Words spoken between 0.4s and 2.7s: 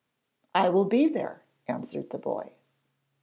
'I will be there,' answered the boy.